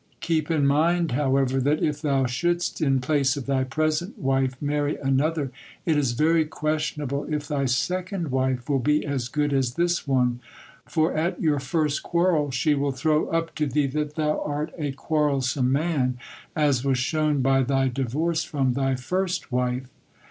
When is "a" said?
14.75-14.91